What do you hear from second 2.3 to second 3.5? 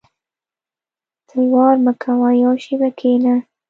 یو شېبه کښېنه.